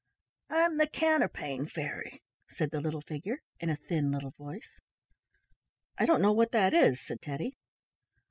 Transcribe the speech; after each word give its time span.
"I'm 0.49 0.77
the 0.77 0.87
Counterpane 0.87 1.67
Fairy," 1.67 2.23
said 2.57 2.71
the 2.71 2.81
little 2.81 3.01
figure, 3.01 3.37
in 3.59 3.69
a 3.69 3.77
thin 3.87 4.09
little 4.09 4.31
voice. 4.31 4.79
"I 5.95 6.07
don't 6.07 6.23
know 6.23 6.31
what 6.33 6.53
that 6.53 6.73
is," 6.73 6.99
said 7.05 7.21
Teddy. 7.21 7.55